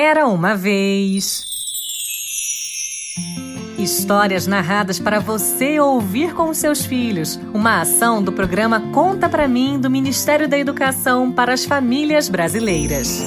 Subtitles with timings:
[0.00, 1.44] Era uma vez.
[3.76, 7.34] Histórias narradas para você ouvir com seus filhos.
[7.52, 13.20] Uma ação do programa Conta para mim do Ministério da Educação para as Famílias Brasileiras.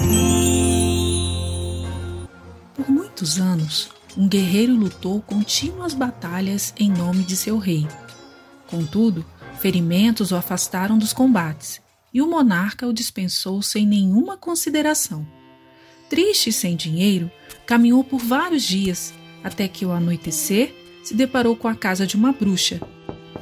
[2.73, 7.85] Por muitos anos, um guerreiro lutou contínuas batalhas em nome de seu rei.
[8.67, 9.25] Contudo,
[9.59, 11.81] ferimentos o afastaram dos combates
[12.13, 15.40] e o monarca o dispensou sem nenhuma consideração.
[16.11, 17.31] Triste e sem dinheiro,
[17.65, 22.33] caminhou por vários dias até que, ao anoitecer, se deparou com a casa de uma
[22.33, 22.81] bruxa,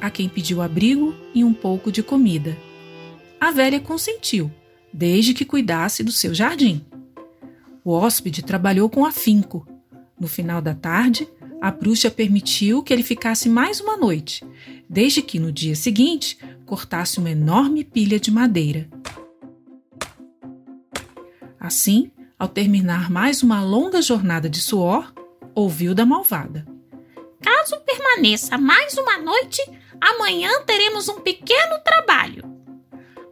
[0.00, 2.56] a quem pediu abrigo e um pouco de comida.
[3.40, 4.48] A velha consentiu,
[4.92, 6.86] desde que cuidasse do seu jardim.
[7.84, 9.66] O hóspede trabalhou com afinco.
[10.16, 11.26] No final da tarde,
[11.60, 14.44] a bruxa permitiu que ele ficasse mais uma noite,
[14.88, 18.88] desde que no dia seguinte cortasse uma enorme pilha de madeira.
[21.58, 25.12] Assim, ao terminar mais uma longa jornada de suor,
[25.54, 26.66] ouviu da malvada.
[27.38, 29.62] Caso permaneça mais uma noite,
[30.00, 32.42] amanhã teremos um pequeno trabalho.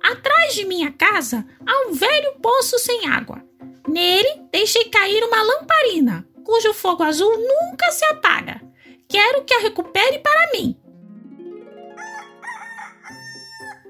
[0.02, 3.42] Atrás de minha casa há um velho poço sem água.
[3.88, 8.60] Nele deixei cair uma lamparina, cujo fogo azul nunca se apaga.
[9.08, 10.76] Quero que a recupere para mim.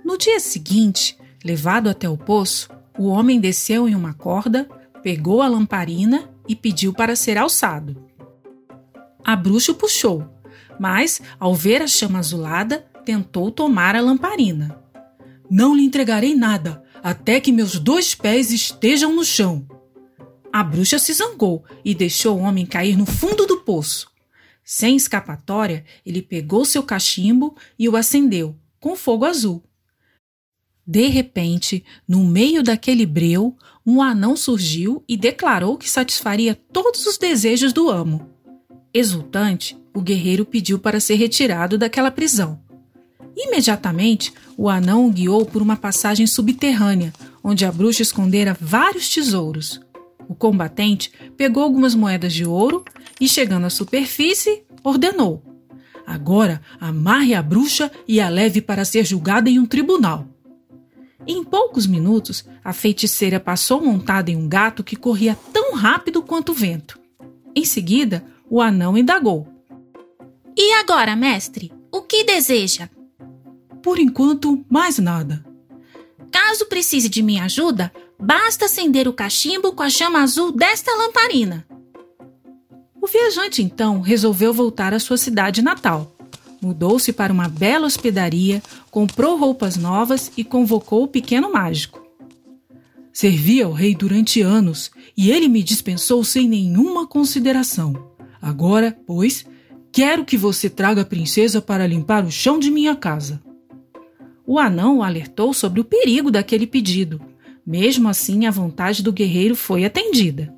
[0.04, 4.68] No dia seguinte, levado até o poço, o homem desceu em uma corda,
[5.08, 7.96] pegou a lamparina e pediu para ser alçado.
[9.24, 10.22] A bruxa o puxou,
[10.78, 14.78] mas, ao ver a chama azulada, tentou tomar a lamparina.
[15.50, 19.66] Não lhe entregarei nada até que meus dois pés estejam no chão.
[20.52, 24.10] A bruxa se zangou e deixou o homem cair no fundo do poço.
[24.62, 29.64] Sem escapatória, ele pegou seu cachimbo e o acendeu, com fogo azul.
[30.90, 37.18] De repente, no meio daquele breu, um anão surgiu e declarou que satisfaria todos os
[37.18, 38.26] desejos do amo.
[38.94, 42.58] Exultante, o guerreiro pediu para ser retirado daquela prisão.
[43.36, 47.12] Imediatamente, o anão o guiou por uma passagem subterrânea,
[47.44, 49.78] onde a bruxa escondera vários tesouros.
[50.26, 52.82] O combatente pegou algumas moedas de ouro
[53.20, 55.42] e, chegando à superfície, ordenou:
[56.06, 60.26] Agora amarre a bruxa e a leve para ser julgada em um tribunal.
[61.30, 66.52] Em poucos minutos, a feiticeira passou montada em um gato que corria tão rápido quanto
[66.52, 66.98] o vento.
[67.54, 69.46] Em seguida, o anão indagou:
[70.56, 72.88] E agora, mestre, o que deseja?
[73.82, 75.44] Por enquanto, mais nada.
[76.32, 81.66] Caso precise de minha ajuda, basta acender o cachimbo com a chama azul desta lamparina.
[83.02, 86.17] O viajante então resolveu voltar à sua cidade natal
[86.60, 92.06] mudou-se para uma bela hospedaria, comprou roupas novas e convocou o pequeno mágico.
[93.12, 97.94] Servi ao rei durante anos e ele me dispensou sem nenhuma consideração.
[98.40, 99.44] Agora, pois,
[99.90, 103.42] quero que você traga a princesa para limpar o chão de minha casa.
[104.46, 107.20] O anão o alertou sobre o perigo daquele pedido.
[107.66, 110.54] Mesmo assim, a vontade do guerreiro foi atendida.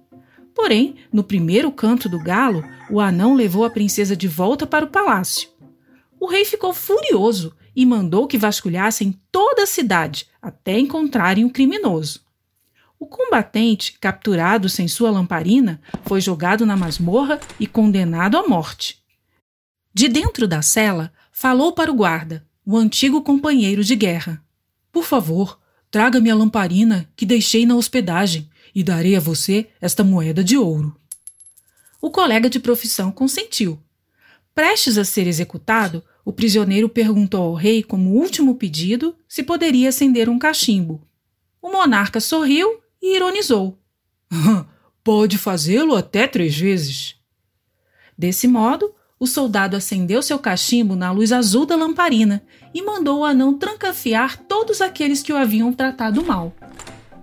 [0.54, 4.88] Porém, no primeiro canto do galo, o anão levou a princesa de volta para o
[4.88, 5.48] palácio.
[6.20, 12.20] O rei ficou furioso e mandou que vasculhassem toda a cidade até encontrarem o criminoso.
[12.98, 19.02] O combatente, capturado sem sua lamparina, foi jogado na masmorra e condenado à morte.
[19.94, 24.44] De dentro da cela, falou para o guarda, o antigo companheiro de guerra:
[24.92, 25.58] Por favor,
[25.90, 30.94] traga-me a lamparina que deixei na hospedagem e darei a você esta moeda de ouro.
[32.02, 33.82] O colega de profissão consentiu.
[34.60, 40.28] Prestes a ser executado, o prisioneiro perguntou ao rei, como último pedido, se poderia acender
[40.28, 41.00] um cachimbo.
[41.62, 43.78] O monarca sorriu e ironizou.
[45.02, 47.16] Pode fazê-lo até três vezes.
[48.18, 52.42] Desse modo, o soldado acendeu seu cachimbo na luz azul da lamparina
[52.74, 56.54] e mandou o anão trancafiar todos aqueles que o haviam tratado mal.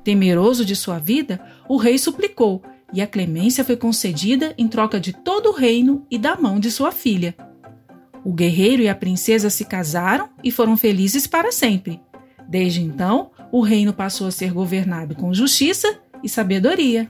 [0.03, 5.13] Temeroso de sua vida, o rei suplicou e a clemência foi concedida em troca de
[5.13, 7.35] todo o reino e da mão de sua filha.
[8.23, 12.01] O guerreiro e a princesa se casaram e foram felizes para sempre.
[12.47, 17.09] Desde então, o reino passou a ser governado com justiça e sabedoria.